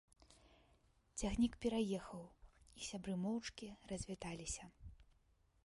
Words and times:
Цягнік 1.21 1.57
пераехаў, 1.65 2.23
і 2.79 2.85
сябры 2.89 3.15
моўчкі 3.27 3.67
развіталіся. 3.93 4.65